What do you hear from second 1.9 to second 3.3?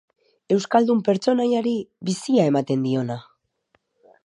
bizia ematen diona.